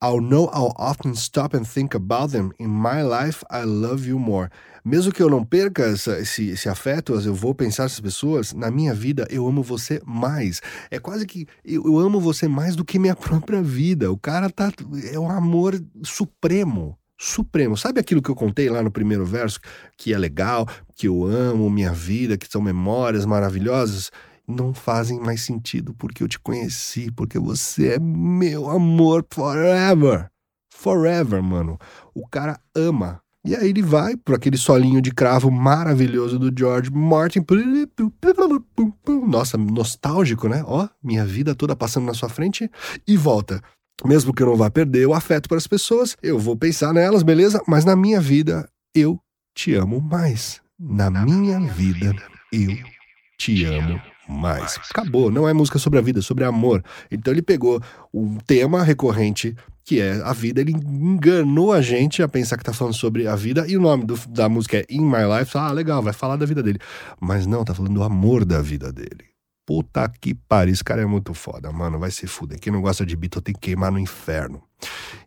I'll 0.00 0.20
know 0.20 0.48
I'll 0.52 0.74
often 0.76 1.16
stop 1.16 1.52
and 1.52 1.64
think 1.64 1.94
about 1.94 2.30
them. 2.30 2.52
In 2.58 2.68
my 2.68 3.02
life, 3.02 3.44
I 3.50 3.64
love 3.64 4.06
you 4.06 4.18
more. 4.18 4.48
Mesmo 4.84 5.12
que 5.12 5.20
eu 5.20 5.28
não 5.28 5.44
perca 5.44 5.82
essa, 5.82 6.20
esse, 6.20 6.50
esse 6.50 6.68
afeto, 6.68 7.14
eu 7.14 7.34
vou 7.34 7.52
pensar 7.52 7.84
essas 7.84 7.98
pessoas, 7.98 8.52
na 8.52 8.70
minha 8.70 8.94
vida 8.94 9.26
eu 9.28 9.44
amo 9.46 9.64
você 9.64 10.00
mais. 10.06 10.62
É 10.88 11.00
quase 11.00 11.26
que 11.26 11.46
eu, 11.64 11.84
eu 11.84 11.98
amo 11.98 12.20
você 12.20 12.46
mais 12.46 12.76
do 12.76 12.84
que 12.84 12.98
minha 12.98 13.16
própria 13.16 13.60
vida. 13.60 14.12
O 14.12 14.16
cara 14.16 14.48
tá. 14.48 14.72
É 15.12 15.18
um 15.18 15.30
amor 15.30 15.80
supremo 16.04 16.96
supremo. 17.18 17.76
Sabe 17.78 17.98
aquilo 17.98 18.20
que 18.20 18.30
eu 18.30 18.34
contei 18.34 18.68
lá 18.68 18.82
no 18.82 18.90
primeiro 18.90 19.24
verso, 19.24 19.58
que 19.96 20.12
é 20.12 20.18
legal, 20.18 20.68
que 20.94 21.08
eu 21.08 21.24
amo 21.24 21.70
minha 21.70 21.90
vida, 21.90 22.36
que 22.36 22.46
são 22.46 22.60
memórias 22.60 23.24
maravilhosas? 23.24 24.10
Não 24.46 24.72
fazem 24.72 25.18
mais 25.18 25.42
sentido 25.42 25.94
porque 25.94 26.22
eu 26.22 26.28
te 26.28 26.38
conheci, 26.38 27.10
porque 27.10 27.38
você 27.38 27.94
é 27.94 27.98
meu 27.98 28.70
amor 28.70 29.26
forever. 29.32 30.30
Forever, 30.72 31.42
mano. 31.42 31.78
O 32.14 32.26
cara 32.28 32.60
ama. 32.74 33.20
E 33.44 33.54
aí 33.54 33.68
ele 33.68 33.82
vai 33.82 34.16
por 34.16 34.34
aquele 34.34 34.56
solinho 34.56 35.00
de 35.00 35.12
cravo 35.12 35.50
maravilhoso 35.50 36.38
do 36.38 36.52
George 36.56 36.90
Martin. 36.90 37.44
Nossa, 39.26 39.56
nostálgico, 39.56 40.48
né? 40.48 40.64
Ó, 40.66 40.88
minha 41.02 41.24
vida 41.24 41.54
toda 41.54 41.76
passando 41.76 42.06
na 42.06 42.14
sua 42.14 42.28
frente 42.28 42.68
e 43.06 43.16
volta. 43.16 43.62
Mesmo 44.04 44.34
que 44.34 44.42
eu 44.42 44.48
não 44.48 44.56
vá 44.56 44.68
perder 44.68 45.06
o 45.06 45.14
afeto 45.14 45.48
para 45.48 45.58
as 45.58 45.66
pessoas, 45.66 46.16
eu 46.22 46.38
vou 46.38 46.56
pensar 46.56 46.92
nelas, 46.92 47.22
beleza? 47.22 47.62
Mas 47.66 47.84
na 47.84 47.96
minha 47.96 48.20
vida, 48.20 48.68
eu 48.94 49.18
te 49.54 49.74
amo 49.74 50.00
mais. 50.00 50.60
Na, 50.78 51.08
minha, 51.08 51.58
vida, 51.60 52.14
eu 52.52 52.76
te 53.38 53.64
amo 53.64 53.98
mais. 54.28 54.78
Acabou, 54.90 55.30
não 55.30 55.48
é 55.48 55.52
música 55.52 55.78
sobre 55.78 55.98
a 55.98 56.02
vida, 56.02 56.18
é 56.18 56.22
sobre 56.22 56.44
amor. 56.44 56.84
Então 57.10 57.32
ele 57.32 57.42
pegou 57.42 57.80
um 58.12 58.36
tema 58.38 58.82
recorrente 58.82 59.56
que 59.84 60.00
é 60.00 60.20
a 60.24 60.32
vida, 60.32 60.60
ele 60.60 60.72
enganou 60.72 61.72
a 61.72 61.80
gente 61.80 62.20
a 62.20 62.26
pensar 62.26 62.56
que 62.56 62.64
tá 62.64 62.72
falando 62.72 62.94
sobre 62.94 63.28
a 63.28 63.36
vida 63.36 63.64
e 63.68 63.76
o 63.76 63.80
nome 63.80 64.04
do, 64.04 64.16
da 64.28 64.48
música 64.48 64.78
é 64.78 64.86
In 64.90 65.02
My 65.02 65.38
Life. 65.38 65.56
Ah, 65.56 65.70
legal, 65.70 66.02
vai 66.02 66.12
falar 66.12 66.34
da 66.34 66.44
vida 66.44 66.60
dele. 66.60 66.80
Mas 67.20 67.46
não, 67.46 67.64
tá 67.64 67.72
falando 67.72 67.94
do 67.94 68.02
amor 68.02 68.44
da 68.44 68.60
vida 68.60 68.92
dele. 68.92 69.36
Puta 69.64 70.08
que 70.08 70.34
pariu, 70.34 70.72
esse 70.72 70.82
cara 70.82 71.02
é 71.02 71.06
muito 71.06 71.32
foda, 71.34 71.70
mano. 71.70 72.00
Vai 72.00 72.10
se 72.10 72.26
fuder. 72.26 72.58
Quem 72.58 72.72
não 72.72 72.80
gosta 72.80 73.06
de 73.06 73.16
Beatle 73.16 73.40
tem 73.40 73.54
que 73.54 73.60
queimar 73.60 73.92
no 73.92 73.98
inferno. 73.98 74.60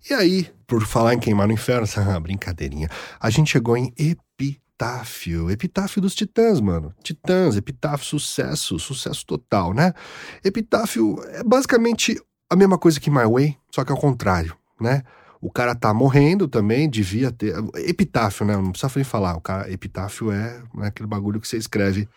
E 0.10 0.14
aí, 0.14 0.50
por 0.68 0.86
falar 0.86 1.14
em 1.14 1.20
queimar 1.20 1.48
no 1.48 1.54
inferno, 1.54 1.86
brincadeirinha, 2.22 2.90
a 3.20 3.30
gente 3.30 3.52
chegou 3.52 3.78
em 3.78 3.94
Epi 3.98 4.62
Epitáfio. 4.80 5.52
Epitáfio 5.52 6.02
dos 6.02 6.16
Titãs, 6.16 6.62
mano. 6.62 6.94
Titãs, 7.04 7.58
Epitáfio, 7.58 8.06
sucesso, 8.06 8.80
sucesso 8.80 9.26
total, 9.26 9.74
né? 9.74 9.94
Epitáfio 10.42 11.22
é 11.28 11.44
basicamente 11.44 12.18
a 12.50 12.56
mesma 12.56 12.78
coisa 12.78 12.98
que 12.98 13.12
My 13.12 13.26
Way, 13.26 13.58
só 13.70 13.84
que 13.84 13.92
ao 13.92 13.98
contrário, 13.98 14.56
né? 14.80 15.04
O 15.42 15.52
cara 15.52 15.76
tá 15.76 15.94
morrendo 15.94 16.48
também, 16.48 16.90
devia 16.90 17.30
ter. 17.30 17.54
Epitáfio, 17.76 18.46
né? 18.46 18.56
Não 18.56 18.72
precisa 18.72 18.92
nem 18.96 19.04
falar. 19.04 19.36
O 19.36 19.42
cara, 19.42 19.70
epitáfio 19.70 20.32
é 20.32 20.62
né, 20.74 20.88
aquele 20.88 21.08
bagulho 21.08 21.42
que 21.42 21.48
você 21.48 21.58
escreve 21.58 22.08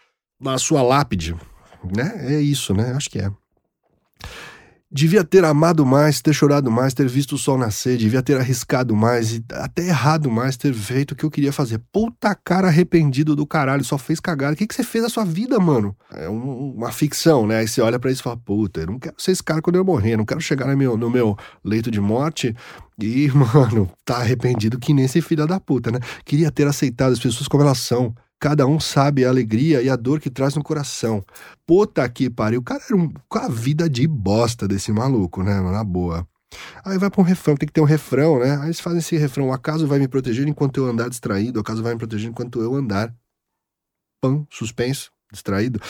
na 0.40 0.56
sua 0.56 0.82
lápide, 0.82 1.34
né? 1.96 2.32
É 2.32 2.40
isso, 2.40 2.72
né? 2.74 2.92
Acho 2.92 3.10
que 3.10 3.18
é. 3.18 3.28
Devia 4.94 5.24
ter 5.24 5.42
amado 5.42 5.86
mais, 5.86 6.20
ter 6.20 6.34
chorado 6.34 6.70
mais, 6.70 6.92
ter 6.92 7.08
visto 7.08 7.34
o 7.34 7.38
sol 7.38 7.56
nascer, 7.56 7.96
devia 7.96 8.22
ter 8.22 8.36
arriscado 8.36 8.94
mais 8.94 9.32
e 9.32 9.44
até 9.54 9.88
errado 9.88 10.30
mais, 10.30 10.54
ter 10.54 10.74
feito 10.74 11.12
o 11.12 11.16
que 11.16 11.24
eu 11.24 11.30
queria 11.30 11.50
fazer. 11.50 11.80
Puta 11.90 12.34
cara 12.34 12.68
arrependido 12.68 13.34
do 13.34 13.46
caralho, 13.46 13.82
só 13.82 13.96
fez 13.96 14.20
cagada. 14.20 14.52
O 14.52 14.56
que, 14.56 14.66
que 14.66 14.74
você 14.74 14.84
fez 14.84 15.02
na 15.02 15.08
sua 15.08 15.24
vida, 15.24 15.58
mano? 15.58 15.96
É 16.12 16.28
um, 16.28 16.74
uma 16.74 16.92
ficção, 16.92 17.46
né? 17.46 17.60
Aí 17.60 17.68
você 17.68 17.80
olha 17.80 17.98
para 17.98 18.10
isso 18.10 18.20
e 18.20 18.24
fala: 18.24 18.36
Puta, 18.36 18.80
eu 18.80 18.86
não 18.88 18.98
quero 18.98 19.14
ser 19.16 19.30
esse 19.30 19.42
cara 19.42 19.62
quando 19.62 19.76
eu 19.76 19.84
morrer, 19.84 20.16
não 20.16 20.26
quero 20.26 20.42
chegar 20.42 20.66
no 20.66 20.76
meu, 20.76 20.94
no 20.96 21.10
meu 21.10 21.38
leito 21.64 21.90
de 21.90 22.00
morte 22.00 22.54
e, 23.00 23.28
mano, 23.32 23.90
tá 24.04 24.16
arrependido 24.18 24.78
que 24.78 24.92
nem 24.92 25.06
esse 25.06 25.22
filho 25.22 25.46
da 25.46 25.58
puta, 25.58 25.90
né? 25.90 26.00
Queria 26.24 26.50
ter 26.50 26.66
aceitado 26.66 27.12
as 27.12 27.18
pessoas 27.18 27.48
como 27.48 27.62
elas 27.62 27.78
são. 27.78 28.14
Cada 28.42 28.66
um 28.66 28.80
sabe 28.80 29.24
a 29.24 29.28
alegria 29.28 29.80
e 29.82 29.88
a 29.88 29.94
dor 29.94 30.18
que 30.18 30.28
traz 30.28 30.56
no 30.56 30.64
coração. 30.64 31.24
Puta 31.64 32.08
que 32.08 32.28
pariu. 32.28 32.58
O 32.58 32.64
cara 32.64 32.82
era 32.84 32.96
um, 32.96 33.08
com 33.28 33.38
a 33.38 33.46
vida 33.46 33.88
de 33.88 34.04
bosta 34.04 34.66
desse 34.66 34.90
maluco, 34.90 35.44
né? 35.44 35.60
Na 35.60 35.84
boa. 35.84 36.26
Aí 36.84 36.98
vai 36.98 37.08
para 37.08 37.20
um 37.20 37.24
refrão, 37.24 37.56
tem 37.56 37.68
que 37.68 37.72
ter 37.72 37.80
um 37.80 37.84
refrão, 37.84 38.40
né? 38.40 38.56
Aí 38.56 38.64
eles 38.64 38.80
fazem 38.80 38.98
esse 38.98 39.16
refrão: 39.16 39.50
o 39.50 39.52
acaso 39.52 39.86
vai 39.86 40.00
me 40.00 40.08
proteger 40.08 40.48
enquanto 40.48 40.78
eu 40.78 40.86
andar 40.86 41.08
distraído, 41.08 41.60
o 41.60 41.62
acaso 41.62 41.84
vai 41.84 41.92
me 41.92 41.98
proteger 41.98 42.28
enquanto 42.28 42.60
eu 42.60 42.74
andar. 42.74 43.14
Pão, 44.20 44.44
suspenso, 44.50 45.12
distraído. 45.32 45.80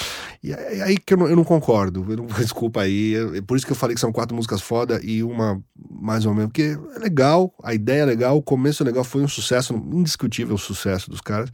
E 0.42 0.52
é 0.52 0.82
aí 0.82 0.98
que 0.98 1.14
eu 1.14 1.18
não, 1.18 1.28
eu 1.28 1.36
não 1.36 1.44
concordo. 1.44 2.04
Eu 2.06 2.18
não, 2.18 2.26
desculpa 2.36 2.82
aí. 2.82 3.14
É 3.34 3.40
por 3.40 3.56
isso 3.56 3.64
que 3.64 3.72
eu 3.72 3.76
falei 3.76 3.94
que 3.94 4.00
são 4.00 4.12
quatro 4.12 4.36
músicas 4.36 4.60
foda 4.60 5.00
e 5.02 5.22
uma 5.22 5.58
mais 5.90 6.26
ou 6.26 6.34
menos. 6.34 6.48
Porque 6.48 6.78
é 6.94 6.98
legal, 6.98 7.54
a 7.64 7.72
ideia 7.72 8.02
é 8.02 8.06
legal, 8.06 8.36
o 8.36 8.42
começo 8.42 8.82
é 8.82 8.84
legal, 8.84 9.04
foi 9.04 9.22
um 9.22 9.28
sucesso, 9.28 9.74
um 9.74 10.00
indiscutível 10.00 10.58
sucesso 10.58 11.08
dos 11.08 11.22
caras. 11.22 11.50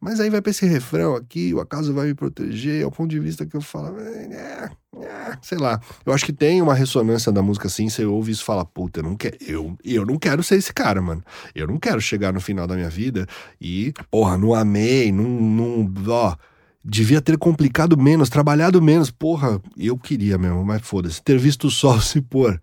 Mas 0.00 0.20
aí 0.20 0.30
vai 0.30 0.40
pra 0.40 0.50
esse 0.50 0.66
refrão 0.66 1.14
aqui, 1.14 1.52
o 1.52 1.60
acaso 1.60 1.92
vai 1.92 2.06
me 2.06 2.14
proteger, 2.14 2.82
é 2.82 2.86
o 2.86 2.90
ponto 2.90 3.10
de 3.10 3.18
vista 3.18 3.44
que 3.44 3.56
eu 3.56 3.60
falo, 3.60 3.98
é, 3.98 4.70
é, 4.96 5.38
sei 5.42 5.58
lá. 5.58 5.80
Eu 6.06 6.12
acho 6.12 6.24
que 6.24 6.32
tem 6.32 6.62
uma 6.62 6.74
ressonância 6.74 7.32
da 7.32 7.42
música 7.42 7.66
assim, 7.66 7.88
você 7.88 8.04
ouve 8.04 8.32
isso 8.32 8.42
e 8.42 8.44
fala, 8.44 8.64
puta, 8.64 9.00
eu 9.00 9.04
não, 9.04 9.16
quero, 9.16 9.36
eu, 9.40 9.76
eu 9.84 10.06
não 10.06 10.18
quero 10.18 10.42
ser 10.42 10.56
esse 10.56 10.72
cara, 10.72 11.02
mano. 11.02 11.22
Eu 11.54 11.66
não 11.66 11.78
quero 11.78 12.00
chegar 12.00 12.32
no 12.32 12.40
final 12.40 12.66
da 12.66 12.74
minha 12.74 12.90
vida 12.90 13.26
e, 13.60 13.92
porra, 14.10 14.38
não 14.38 14.54
amei, 14.54 15.10
não, 15.10 15.28
não 15.28 15.92
ó, 16.08 16.36
devia 16.84 17.20
ter 17.20 17.36
complicado 17.36 17.96
menos, 17.96 18.28
trabalhado 18.28 18.80
menos. 18.80 19.10
Porra, 19.10 19.60
eu 19.76 19.98
queria 19.98 20.38
mesmo, 20.38 20.64
mas 20.64 20.82
foda-se. 20.82 21.22
Ter 21.22 21.38
visto 21.38 21.66
o 21.66 21.70
sol 21.70 22.00
se 22.02 22.20
pôr 22.20 22.60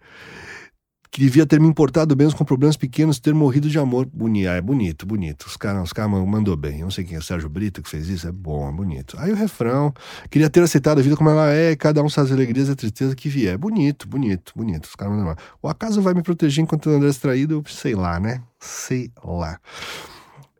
que 1.15 1.21
devia 1.21 1.45
ter 1.45 1.61
me 1.61 1.67
importado 1.69 2.13
menos 2.13 2.33
com 2.33 2.43
problemas 2.43 2.75
pequenos, 2.75 3.21
ter 3.21 3.33
morrido 3.33 3.69
de 3.69 3.79
amor. 3.79 4.05
Bonito, 4.05 4.49
é 4.49 4.59
bonito, 4.59 5.05
bonito. 5.05 5.45
Os 5.45 5.55
caras 5.55 5.81
os 5.81 5.93
cara 5.93 6.09
mandou 6.09 6.57
bem. 6.57 6.79
Eu 6.79 6.83
não 6.83 6.91
sei 6.91 7.05
quem 7.05 7.15
é 7.15 7.21
Sérgio 7.21 7.47
Brito 7.47 7.81
que 7.81 7.89
fez 7.89 8.09
isso, 8.09 8.27
é 8.27 8.33
bom, 8.33 8.67
é 8.67 8.71
bonito. 8.73 9.15
Aí 9.17 9.31
o 9.31 9.35
refrão, 9.35 9.93
queria 10.29 10.49
ter 10.49 10.61
aceitado 10.61 10.99
a 10.99 11.01
vida 11.01 11.15
como 11.15 11.29
ela 11.29 11.49
é, 11.53 11.73
cada 11.73 12.03
um 12.03 12.09
sabe 12.09 12.27
as 12.27 12.33
alegrias 12.33 12.67
e 12.67 12.71
a 12.73 12.75
tristeza 12.75 13.15
que 13.15 13.29
vier. 13.29 13.57
Bonito, 13.57 14.09
bonito, 14.09 14.51
bonito. 14.53 14.87
Os 14.87 14.95
caras 14.97 15.15
mandam 15.15 15.37
O 15.61 15.69
acaso 15.69 16.01
vai 16.01 16.13
me 16.13 16.21
proteger 16.21 16.61
enquanto 16.61 16.89
eu 16.89 16.97
andar 16.97 17.07
distraído? 17.07 17.63
Sei 17.65 17.95
lá, 17.95 18.19
né? 18.19 18.43
Sei 18.59 19.09
lá. 19.23 19.57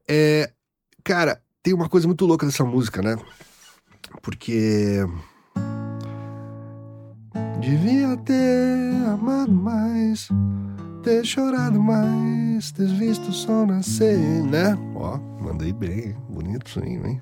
É, 0.08 0.50
cara, 1.04 1.42
tem 1.62 1.74
uma 1.74 1.90
coisa 1.90 2.08
muito 2.08 2.26
louca 2.26 2.46
dessa 2.46 2.64
música, 2.64 3.02
né? 3.02 3.18
Porque 4.22 5.06
Devia 7.60 8.16
ter 8.18 9.08
amado 9.08 9.52
mais, 9.52 10.30
ter 11.04 11.26
chorado 11.26 11.80
mais, 11.80 12.72
ter 12.72 12.88
visto 12.88 13.30
o 13.30 13.34
sol 13.34 13.66
nascer, 13.66 14.18
né? 14.44 14.78
Ó, 14.96 15.18
mandei 15.42 15.74
bem, 15.74 16.16
bonitinho, 16.30 17.08
hein? 17.08 17.22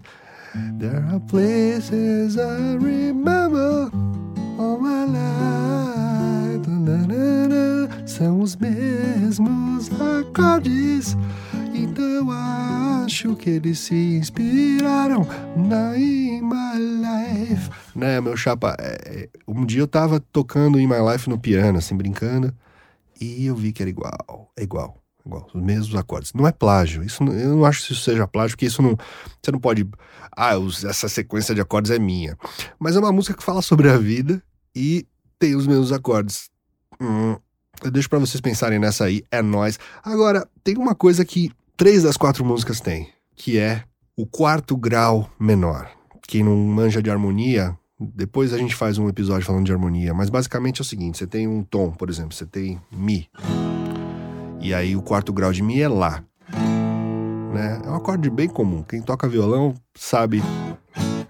There 0.80 0.98
are 0.98 1.20
places 1.28 2.36
I 2.36 2.78
remember 2.80 3.90
all 4.60 4.80
my 4.80 5.06
life. 5.06 5.44
São 8.06 8.42
os 8.42 8.56
mesmos 8.58 9.90
acordes. 10.00 11.18
Então 11.74 12.30
acho 13.04 13.36
que 13.36 13.50
eles 13.50 13.80
se 13.80 14.18
inspiraram 14.18 15.26
na 15.56 15.98
In 15.98 16.42
My 16.42 16.78
Life. 16.78 17.72
Né, 17.96 18.20
meu 18.20 18.36
chapa? 18.36 18.76
É, 18.80 18.98
é, 19.06 19.30
um 19.48 19.66
dia 19.66 19.82
eu 19.82 19.88
tava 19.88 20.20
tocando 20.20 20.80
In 20.80 20.88
My 20.88 21.12
Life 21.12 21.30
no 21.30 21.40
piano, 21.40 21.78
assim, 21.78 21.96
brincando, 21.96 22.54
e 23.22 23.46
eu 23.46 23.56
vi 23.56 23.72
que 23.72 23.84
era 23.84 23.90
igual. 23.90 24.52
É 24.58 24.64
igual 24.64 25.04
igual, 25.26 25.48
os 25.54 25.62
mesmos 25.62 25.96
acordes. 25.96 26.34
Não 26.34 26.48
é 26.48 26.52
plágio. 26.52 27.04
Isso 27.04 27.24
eu 27.24 27.56
não 27.56 27.66
acho 27.66 27.86
que 27.86 27.94
isso 27.94 28.04
seja 28.04 28.28
plágio, 28.28 28.56
porque 28.56 28.66
isso 28.66 28.82
não. 28.82 28.98
Você 29.42 29.52
não 29.52 29.60
pode. 29.60 29.88
Ah, 30.36 30.54
essa 30.86 31.08
sequência 31.08 31.56
de 31.56 31.62
acordes 31.62 31.92
é 31.92 32.00
minha. 32.00 32.38
Mas 32.80 32.96
é 32.96 33.00
uma 33.00 33.12
música 33.12 33.36
que 33.36 33.44
fala 33.44 33.62
sobre 33.62 33.90
a 33.90 33.98
vida 33.98 34.44
e 34.76 35.08
tem 35.40 35.56
os 35.56 35.68
mesmos 35.68 35.92
acordes. 35.92 36.50
Hum, 37.00 37.38
eu 37.84 37.92
deixo 37.92 38.10
para 38.10 38.20
vocês 38.20 38.42
pensarem 38.42 38.80
nessa 38.80 39.06
aí, 39.06 39.24
é 39.32 39.42
nós. 39.42 39.80
Agora, 40.04 40.48
tem 40.64 40.78
uma 40.78 40.96
coisa 40.96 41.26
que 41.26 41.52
três 41.76 42.04
das 42.04 42.18
quatro 42.18 42.46
músicas 42.46 42.80
têm, 42.80 43.10
que 43.36 43.58
é 43.58 43.84
o 44.16 44.26
quarto 44.26 44.78
grau 44.78 45.30
menor. 45.40 45.90
Quem 46.28 46.44
não 46.44 46.56
manja 46.56 47.02
de 47.02 47.10
harmonia, 47.10 47.78
depois 48.14 48.54
a 48.54 48.58
gente 48.58 48.76
faz 48.76 48.98
um 48.98 49.08
episódio 49.08 49.46
falando 49.46 49.66
de 49.66 49.72
harmonia, 49.72 50.14
mas 50.14 50.30
basicamente 50.30 50.80
é 50.80 50.84
o 50.84 50.86
seguinte: 50.86 51.18
você 51.18 51.28
tem 51.28 51.48
um 51.48 51.64
tom, 51.64 51.92
por 51.92 52.10
exemplo, 52.10 52.34
você 52.34 52.46
tem 52.46 52.80
Mi. 52.92 53.30
E 54.62 54.74
aí 54.74 54.96
o 54.96 55.02
quarto 55.02 55.34
grau 55.34 55.52
de 55.52 55.62
Mi 55.62 55.82
é 55.82 55.88
Lá. 55.88 56.24
Né? 57.54 57.82
É 57.86 57.90
um 57.90 57.96
acorde 57.96 58.30
bem 58.30 58.48
comum. 58.48 58.82
Quem 58.82 59.02
toca 59.02 59.28
violão 59.28 59.74
sabe 59.94 60.42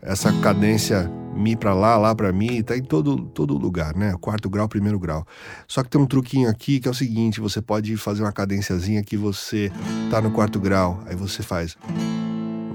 essa 0.01 0.31
cadência 0.41 1.09
Mi 1.35 1.55
para 1.55 1.73
Lá, 1.73 1.97
Lá 1.97 2.13
para 2.13 2.31
Mi, 2.31 2.61
tá 2.61 2.77
em 2.77 2.83
todo, 2.83 3.17
todo 3.17 3.57
lugar, 3.57 3.95
né? 3.95 4.15
Quarto 4.21 4.49
grau, 4.49 4.67
primeiro 4.69 4.99
grau. 4.99 5.25
Só 5.67 5.83
que 5.83 5.89
tem 5.89 5.99
um 5.99 6.05
truquinho 6.05 6.49
aqui 6.49 6.79
que 6.79 6.87
é 6.87 6.91
o 6.91 6.93
seguinte: 6.93 7.41
você 7.41 7.61
pode 7.61 7.97
fazer 7.97 8.21
uma 8.21 8.31
cadênciazinha 8.31 9.03
que 9.03 9.17
você 9.17 9.71
tá 10.09 10.21
no 10.21 10.31
quarto 10.31 10.59
grau, 10.59 11.03
aí 11.07 11.15
você 11.15 11.41
faz 11.41 11.75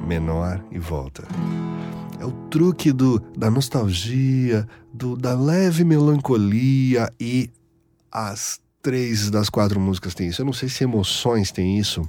menor 0.07 0.62
e 0.71 0.78
volta. 0.78 1.23
É 2.18 2.25
o 2.25 2.32
truque 2.48 2.92
do, 2.92 3.20
da 3.37 3.50
nostalgia, 3.50 4.66
do, 4.92 5.16
da 5.16 5.34
leve 5.34 5.84
melancolia 5.84 7.12
e 7.20 7.50
as 8.10 8.60
três 8.82 9.30
das 9.30 9.48
quatro 9.48 9.78
músicas 9.78 10.14
tem 10.14 10.28
isso. 10.28 10.42
Eu 10.42 10.46
não 10.46 10.52
sei 10.52 10.68
se 10.68 10.82
emoções 10.82 11.52
tem 11.52 11.78
isso. 11.78 12.08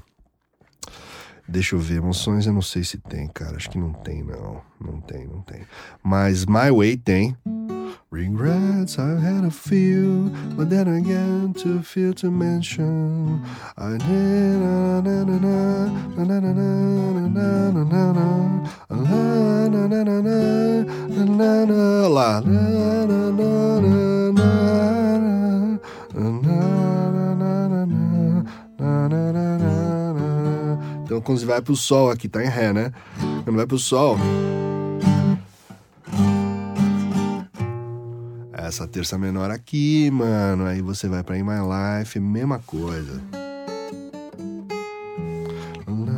Deixa 1.48 1.76
eu 1.76 1.80
ver, 1.80 1.98
emoções 1.98 2.46
eu 2.46 2.54
não 2.54 2.62
sei 2.62 2.84
se 2.84 2.98
tem, 2.98 3.28
cara. 3.28 3.58
Acho 3.58 3.70
que 3.70 3.78
não 3.78 3.92
tem, 3.92 4.24
não. 4.24 4.62
Não 4.80 5.02
tem, 5.02 5.28
não 5.28 5.42
tem. 5.42 5.62
Mas 6.04 6.46
My 6.46 6.72
Way 6.72 6.98
tem. 6.98 7.36
Regrets 8.12 8.98
I 9.00 9.20
had 9.20 9.44
a 9.44 9.52
few, 9.52 10.30
but 10.56 10.70
then 10.70 10.88
again 10.88 11.54
too 11.54 11.82
few 11.82 12.14
to 12.16 12.32
mention. 12.32 13.44
I 13.78 13.98
did 13.98 14.60
na 14.60 15.02
na 15.02 15.24
na 15.24 15.38
na 15.38 15.90
na 16.18 16.24
na 16.26 16.40
na 16.40 16.54
na 16.54 16.70
na 17.20 17.34
na 17.34 17.74
na 17.74 17.84
na 17.84 18.14
na 18.14 18.50
então 31.20 31.22
quando 31.22 31.40
você 31.40 31.46
vai 31.46 31.62
pro 31.62 31.76
sol, 31.76 32.10
aqui 32.12 32.30
tá 32.30 32.44
em 32.44 32.48
ré, 32.48 32.72
né? 32.72 32.92
Quando 33.44 33.58
vai 33.58 33.66
pro 33.66 33.78
sol. 33.78 34.18
Essa 38.70 38.88
terça 38.88 39.18
menor 39.18 39.50
aqui, 39.50 40.12
mano. 40.12 40.68
Aí 40.68 40.80
você 40.80 41.10
vai 41.10 41.24
pra 41.24 41.36
In 41.36 41.42
My 41.42 41.58
Life, 41.58 42.20
mesma 42.20 42.60
coisa. 42.60 43.20
Olha 45.88 46.16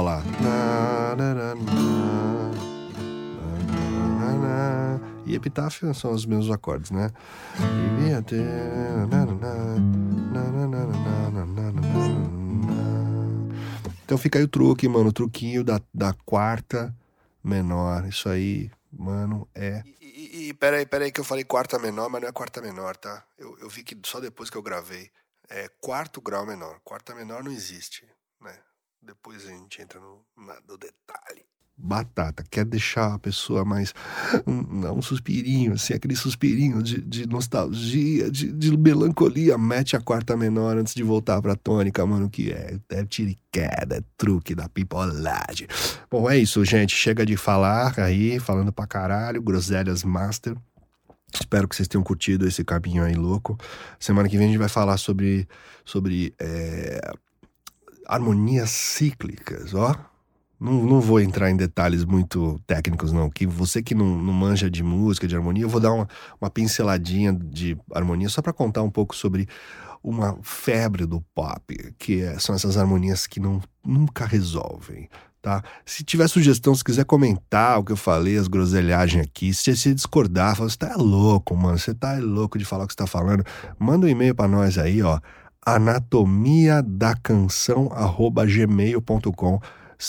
lá. 0.00 0.22
e 5.26 5.34
epitáfio 5.34 5.92
são 5.94 6.12
os 6.12 6.24
mesmos 6.24 6.48
acordes, 6.48 6.92
né? 6.92 7.10
Então 14.04 14.18
fica 14.18 14.38
aí 14.38 14.44
o 14.44 14.48
truque, 14.48 14.86
mano, 14.88 15.08
o 15.08 15.12
truquinho 15.12 15.64
da, 15.64 15.80
da 15.92 16.12
quarta 16.12 16.94
menor. 17.42 18.06
Isso 18.06 18.28
aí, 18.28 18.70
mano, 18.92 19.48
é. 19.54 19.82
E, 20.00 20.04
e, 20.10 20.48
e 20.48 20.54
peraí, 20.54 20.84
peraí, 20.84 21.10
que 21.10 21.20
eu 21.20 21.24
falei 21.24 21.44
quarta 21.44 21.78
menor, 21.78 22.10
mas 22.10 22.20
não 22.20 22.28
é 22.28 22.32
quarta 22.32 22.60
menor, 22.60 22.96
tá? 22.96 23.24
Eu, 23.38 23.58
eu 23.58 23.68
vi 23.68 23.82
que 23.82 23.96
só 24.04 24.20
depois 24.20 24.50
que 24.50 24.56
eu 24.56 24.62
gravei. 24.62 25.10
É 25.48 25.68
quarto 25.80 26.20
grau 26.20 26.46
menor. 26.46 26.80
Quarta 26.82 27.14
menor 27.14 27.42
não 27.42 27.52
existe, 27.52 28.06
né? 28.40 28.58
Depois 29.00 29.46
a 29.46 29.50
gente 29.50 29.82
entra 29.82 30.00
no, 30.00 30.24
no 30.66 30.78
detalhe 30.78 31.44
batata, 31.76 32.44
quer 32.48 32.64
deixar 32.64 33.14
a 33.14 33.18
pessoa 33.18 33.64
mais 33.64 33.92
um, 34.46 34.86
um 34.90 35.02
suspirinho, 35.02 35.74
assim, 35.74 35.92
aquele 35.92 36.14
suspirinho 36.14 36.82
de, 36.82 37.00
de 37.00 37.26
nostalgia, 37.26 38.30
de, 38.30 38.52
de, 38.52 38.76
melancolia, 38.76 39.58
mete 39.58 39.96
a 39.96 40.00
quarta 40.00 40.36
menor 40.36 40.78
antes 40.78 40.94
de 40.94 41.02
voltar 41.02 41.42
pra 41.42 41.56
tônica, 41.56 42.04
mano, 42.06 42.30
que 42.30 42.52
é, 42.52 42.78
é 42.90 43.04
tiriqueda, 43.04 43.96
é 43.96 44.02
truque 44.16 44.54
da 44.54 44.68
pipolagem. 44.68 45.66
Bom, 46.10 46.30
é 46.30 46.38
isso, 46.38 46.64
gente, 46.64 46.94
chega 46.94 47.26
de 47.26 47.36
falar 47.36 47.98
aí, 47.98 48.38
falando 48.38 48.72
pra 48.72 48.86
caralho, 48.86 49.42
groselhas 49.42 50.04
master. 50.04 50.56
Espero 51.32 51.66
que 51.66 51.74
vocês 51.74 51.88
tenham 51.88 52.04
curtido 52.04 52.46
esse 52.46 52.64
caminho 52.64 53.02
aí 53.02 53.14
louco. 53.14 53.58
Semana 53.98 54.28
que 54.28 54.38
vem 54.38 54.46
a 54.46 54.50
gente 54.50 54.58
vai 54.58 54.68
falar 54.68 54.96
sobre, 54.96 55.48
sobre 55.84 56.32
é, 56.38 57.00
harmonias 58.06 58.70
cíclicas, 58.70 59.74
ó 59.74 60.13
não, 60.64 60.82
não 60.82 61.00
vou 61.00 61.20
entrar 61.20 61.50
em 61.50 61.56
detalhes 61.56 62.06
muito 62.06 62.58
técnicos, 62.66 63.12
não. 63.12 63.28
Que 63.28 63.46
você 63.46 63.82
que 63.82 63.94
não, 63.94 64.16
não 64.16 64.32
manja 64.32 64.70
de 64.70 64.82
música, 64.82 65.28
de 65.28 65.36
harmonia, 65.36 65.64
eu 65.64 65.68
vou 65.68 65.80
dar 65.80 65.92
uma, 65.92 66.08
uma 66.40 66.48
pinceladinha 66.48 67.34
de 67.34 67.76
harmonia 67.92 68.30
só 68.30 68.40
para 68.40 68.52
contar 68.52 68.82
um 68.82 68.90
pouco 68.90 69.14
sobre 69.14 69.46
uma 70.02 70.38
febre 70.42 71.04
do 71.04 71.20
pop, 71.34 71.94
que 71.98 72.22
é, 72.22 72.38
são 72.38 72.54
essas 72.54 72.78
harmonias 72.78 73.26
que 73.26 73.38
não, 73.38 73.60
nunca 73.84 74.24
resolvem. 74.24 75.06
Tá? 75.42 75.62
Se 75.84 76.02
tiver 76.02 76.26
sugestão, 76.28 76.74
se 76.74 76.82
quiser 76.82 77.04
comentar 77.04 77.78
o 77.78 77.84
que 77.84 77.92
eu 77.92 77.96
falei, 77.96 78.38
as 78.38 78.48
groselhagens 78.48 79.26
aqui, 79.26 79.52
se 79.52 79.76
você 79.76 79.92
discordar, 79.92 80.56
fala, 80.56 80.70
você 80.70 80.78
tá 80.78 80.96
louco, 80.96 81.54
mano, 81.54 81.78
você 81.78 81.92
tá 81.92 82.14
louco 82.14 82.58
de 82.58 82.64
falar 82.64 82.84
o 82.84 82.86
que 82.86 82.94
você 82.94 82.98
tá 82.98 83.06
falando, 83.06 83.44
manda 83.78 84.06
um 84.06 84.08
e-mail 84.08 84.34
para 84.34 84.48
nós 84.48 84.78
aí, 84.78 85.02
ó, 85.02 85.20
anatomia 85.66 86.82
da 86.82 87.14
canção 87.14 87.90
gmail.com 88.46 89.60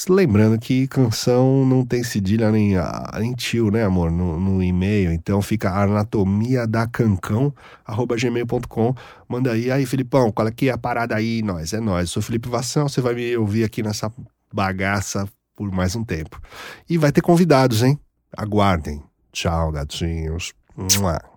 Lembrando 0.09 0.59
que 0.59 0.87
canção 0.87 1.65
não 1.65 1.85
tem 1.85 2.03
cedilha 2.03 2.51
nem, 2.51 2.73
nem 3.19 3.33
tio, 3.33 3.71
né, 3.71 3.83
amor, 3.83 4.11
no, 4.11 4.39
no 4.39 4.63
e-mail. 4.63 5.11
Então 5.11 5.41
fica 5.41 5.71
anatomia 5.71 6.67
da 6.67 6.89
arroba 7.85 8.15
gmail.com. 8.15 8.95
Manda 9.27 9.51
aí, 9.51 9.71
aí, 9.71 9.85
Filipão, 9.85 10.31
qual 10.31 10.47
é 10.47 10.51
que 10.51 10.69
é 10.69 10.71
a 10.71 10.77
parada 10.77 11.15
aí? 11.15 11.41
Nós, 11.41 11.73
é 11.73 11.79
nós. 11.79 12.09
Sou 12.09 12.21
Felipe 12.21 12.49
Vassão, 12.49 12.87
você 12.87 13.01
vai 13.01 13.13
me 13.13 13.35
ouvir 13.37 13.63
aqui 13.63 13.81
nessa 13.81 14.11
bagaça 14.53 15.27
por 15.55 15.71
mais 15.71 15.95
um 15.95 16.03
tempo. 16.03 16.39
E 16.89 16.97
vai 16.97 17.11
ter 17.11 17.21
convidados, 17.21 17.81
hein? 17.81 17.99
Aguardem. 18.35 19.01
Tchau, 19.31 19.71
gatinhos. 19.71 20.53
Mua. 20.75 21.34